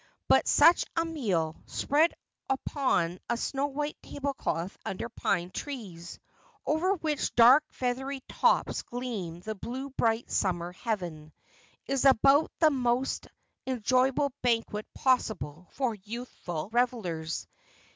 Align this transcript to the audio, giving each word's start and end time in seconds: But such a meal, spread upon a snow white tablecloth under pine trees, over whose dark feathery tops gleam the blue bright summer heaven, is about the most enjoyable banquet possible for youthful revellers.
But 0.27 0.47
such 0.47 0.83
a 0.97 1.05
meal, 1.05 1.61
spread 1.67 2.15
upon 2.49 3.19
a 3.29 3.37
snow 3.37 3.67
white 3.67 3.97
tablecloth 4.01 4.75
under 4.83 5.09
pine 5.09 5.51
trees, 5.51 6.17
over 6.65 6.97
whose 6.97 7.29
dark 7.29 7.63
feathery 7.69 8.23
tops 8.27 8.81
gleam 8.81 9.41
the 9.41 9.53
blue 9.53 9.91
bright 9.91 10.31
summer 10.31 10.71
heaven, 10.73 11.31
is 11.85 12.03
about 12.03 12.49
the 12.57 12.71
most 12.71 13.27
enjoyable 13.67 14.33
banquet 14.41 14.91
possible 14.95 15.67
for 15.73 15.93
youthful 15.93 16.69
revellers. 16.71 17.45